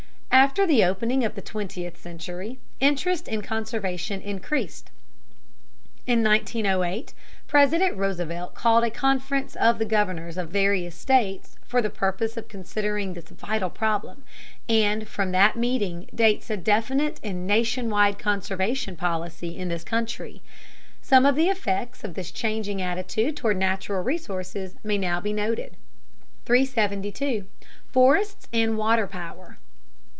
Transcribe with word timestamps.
After 0.33 0.65
the 0.65 0.83
opening 0.85 1.23
of 1.23 1.35
the 1.35 1.41
twentieth 1.41 1.97
century 2.01 2.57
interest 2.79 3.27
in 3.27 3.41
conservation 3.41 4.21
increased. 4.21 4.89
In 6.07 6.23
1908 6.23 7.13
President 7.47 7.95
Roosevelt 7.95 8.55
called 8.55 8.83
a 8.83 8.89
conference 8.89 9.55
of 9.57 9.77
the 9.77 9.85
governors 9.85 10.37
of 10.37 10.47
the 10.47 10.53
various 10.59 10.95
states 10.95 11.57
for 11.63 11.81
the 11.81 11.89
purpose 11.91 12.37
of 12.37 12.47
considering 12.47 13.13
this 13.13 13.25
vital 13.29 13.69
problem, 13.69 14.23
and 14.67 15.07
from 15.07 15.31
that 15.31 15.57
meeting 15.57 16.09
dates 16.15 16.49
a 16.49 16.57
definite 16.57 17.19
and 17.23 17.45
nationwide 17.45 18.17
conservation 18.17 18.95
policy 18.95 19.55
in 19.55 19.67
this 19.67 19.83
country. 19.83 20.41
Some 21.01 21.25
of 21.25 21.35
the 21.35 21.49
effects 21.49 22.03
of 22.03 22.15
this 22.15 22.31
changing 22.31 22.81
attitude 22.81 23.37
toward 23.37 23.57
natural 23.57 24.01
resources 24.01 24.75
may 24.83 24.97
now 24.97 25.21
be 25.21 25.33
noted. 25.33 25.75
372. 26.45 27.45
FORESTS 27.91 28.47
AND 28.51 28.77
WATER 28.77 29.07
POWER. 29.07 29.57